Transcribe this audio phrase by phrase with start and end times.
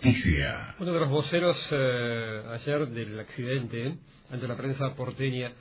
[0.00, 0.74] noticia.
[0.78, 3.96] Uno de los voceros eh, ayer del accidente
[4.30, 5.52] ante la prensa porteña,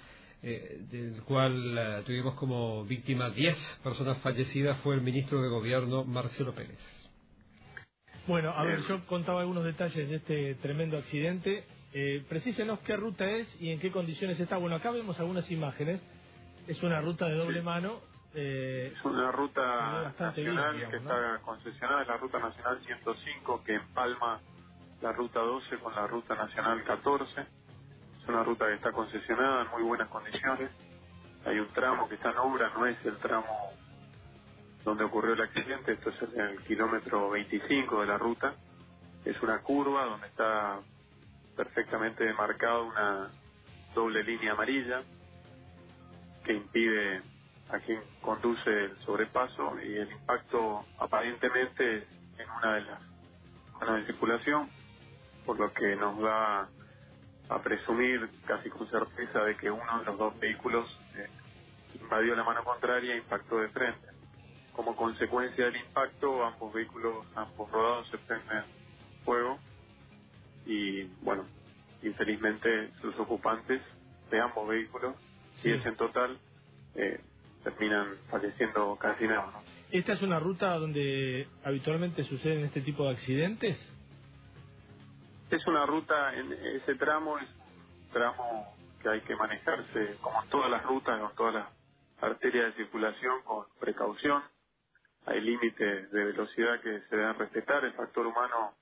[0.42, 6.06] eh, del cual eh, tuvimos como víctima 10 personas fallecidas, fue el ministro de Gobierno
[6.06, 6.80] Marcelo Pérez.
[8.28, 11.66] Bueno, a ver, yo contaba algunos detalles de este tremendo accidente.
[11.94, 14.58] Eh, precísenos qué ruta es y en qué condiciones está.
[14.58, 16.00] Bueno, acá vemos algunas imágenes.
[16.68, 18.00] Es una ruta de doble mano
[18.34, 24.42] eh, es una ruta nacional que está concesionada, es la ruta nacional 105 que empalma
[25.02, 27.42] la ruta 12 con la ruta nacional 14.
[27.42, 30.72] Es una ruta que está concesionada en muy buenas condiciones.
[31.46, 33.80] Hay un tramo que está en obra, no es el tramo
[34.84, 38.56] donde ocurrió el accidente, esto es en el kilómetro 25 de la ruta.
[39.26, 40.82] Es una curva donde está
[41.56, 43.32] perfectamente marcada una
[43.94, 45.04] doble línea amarilla
[46.44, 47.24] que impide
[47.70, 53.02] a quien conduce el sobrepaso y el impacto aparentemente en una de las
[53.80, 54.70] zonas de circulación,
[55.46, 56.70] por lo que nos da
[57.50, 61.28] a presumir casi con certeza de que uno de los dos vehículos eh,
[62.00, 64.08] invadió la mano contraria e impactó de frente.
[64.74, 68.64] Como consecuencia del impacto, ambos vehículos, ambos rodados se prenden
[69.26, 69.60] fuego
[70.66, 71.46] y, bueno,
[72.04, 73.82] infelizmente sus ocupantes
[74.30, 75.16] de ambos vehículos,
[75.62, 76.40] si es en total,
[76.96, 77.20] eh,
[77.72, 79.62] terminan falleciendo casi nada.
[79.92, 83.78] ¿Esta es una ruta donde habitualmente suceden este tipo de accidentes?
[85.50, 90.50] Es una ruta, en ese tramo es un tramo que hay que manejarse como en
[90.50, 91.68] todas las rutas, con todas las
[92.22, 94.44] arterias de circulación con precaución.
[95.26, 97.84] Hay límites de velocidad que se deben respetar.
[97.84, 98.74] El factor humano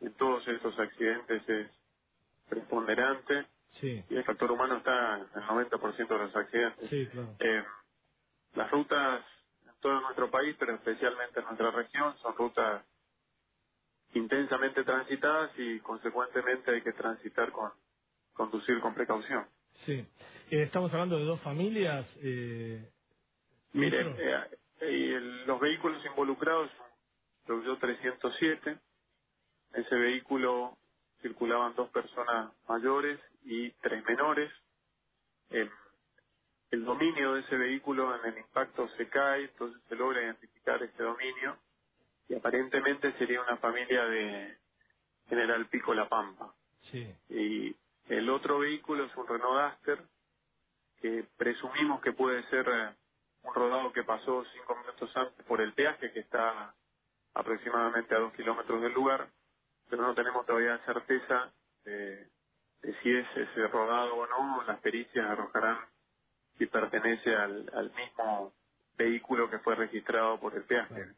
[0.00, 1.68] en todos estos accidentes es
[2.48, 3.46] preponderante.
[3.72, 4.02] Sí.
[4.08, 6.88] Y el factor humano está en el 90% de los accidentes.
[6.88, 7.28] Sí, claro.
[7.38, 7.62] Eh,
[8.58, 9.24] las rutas
[9.66, 12.84] en todo nuestro país, pero especialmente en nuestra región, son rutas
[14.14, 17.70] intensamente transitadas y consecuentemente hay que transitar con
[18.32, 19.46] conducir con precaución.
[19.86, 19.94] Sí.
[20.50, 22.04] Eh, estamos hablando de dos familias.
[22.20, 22.90] Eh,
[23.72, 24.16] Miren,
[24.80, 26.70] eh, los vehículos involucrados
[27.46, 28.78] son 307.
[29.74, 30.76] Ese vehículo
[31.22, 34.50] circulaban dos personas mayores y tres menores.
[35.50, 35.68] Eh,
[36.70, 41.02] el dominio de ese vehículo en el impacto se cae, entonces se logra identificar ese
[41.02, 41.56] dominio
[42.28, 44.58] y aparentemente sería una familia de
[45.28, 46.54] General Pico La Pampa.
[46.82, 47.14] Sí.
[47.30, 47.74] Y
[48.08, 50.04] el otro vehículo es un Renault Duster
[51.00, 52.94] que presumimos que puede ser eh,
[53.42, 56.74] un rodado que pasó cinco minutos antes por el peaje que está
[57.34, 59.28] aproximadamente a dos kilómetros del lugar,
[59.88, 61.52] pero no tenemos todavía certeza
[61.84, 62.28] de,
[62.82, 65.78] de si es ese rodado o no, las pericias arrojarán
[66.58, 68.52] si pertenece al, al mismo
[68.96, 71.14] vehículo que fue registrado por el peaje.